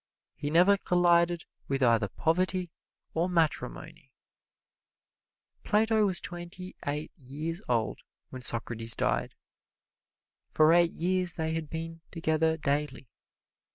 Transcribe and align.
He 0.33 0.49
never 0.49 0.77
collided 0.77 1.43
with 1.67 1.83
either 1.83 2.07
poverty 2.09 2.71
or 3.13 3.29
matrimony. 3.29 4.11
Plato 5.63 6.07
was 6.07 6.19
twenty 6.19 6.75
eight 6.87 7.11
years 7.15 7.61
old 7.69 7.99
when 8.31 8.41
Socrates 8.41 8.95
died. 8.95 9.35
For 10.55 10.73
eight 10.73 10.89
years 10.91 11.33
they 11.33 11.53
had 11.53 11.69
been 11.69 12.01
together 12.09 12.57
daily. 12.57 13.09